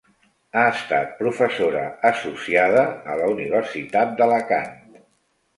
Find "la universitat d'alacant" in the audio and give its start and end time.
3.21-4.77